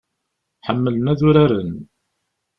[0.67, 1.73] Ḥemmlen ad uraren.